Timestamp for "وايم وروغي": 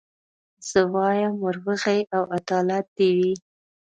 0.93-1.99